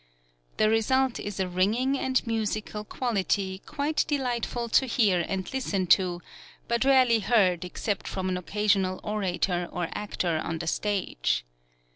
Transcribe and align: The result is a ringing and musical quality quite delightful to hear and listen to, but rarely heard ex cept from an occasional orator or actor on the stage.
The 0.57 0.67
result 0.67 1.19
is 1.19 1.39
a 1.39 1.47
ringing 1.47 1.95
and 1.95 2.25
musical 2.25 2.83
quality 2.83 3.59
quite 3.67 4.03
delightful 4.07 4.67
to 4.69 4.87
hear 4.87 5.19
and 5.29 5.47
listen 5.53 5.85
to, 5.93 6.23
but 6.67 6.83
rarely 6.83 7.19
heard 7.19 7.63
ex 7.63 7.83
cept 7.83 8.07
from 8.07 8.27
an 8.27 8.35
occasional 8.35 8.99
orator 9.03 9.69
or 9.71 9.89
actor 9.93 10.39
on 10.43 10.57
the 10.57 10.65
stage. 10.65 11.45